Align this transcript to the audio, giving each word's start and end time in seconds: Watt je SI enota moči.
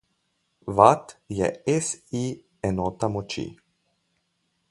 Watt 0.77 1.13
je 1.39 1.49
SI 1.89 2.23
enota 2.71 3.13
moči. 3.17 3.47